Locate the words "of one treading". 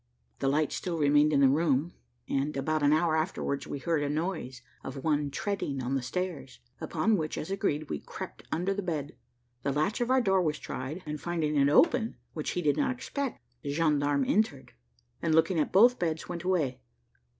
4.83-5.79